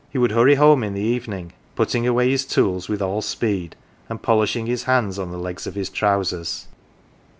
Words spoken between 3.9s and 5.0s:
and polishing his